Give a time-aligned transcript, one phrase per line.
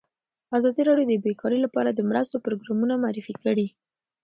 [0.57, 3.67] ازادي راډیو د بیکاري لپاره د مرستو پروګرامونه معرفي کړي.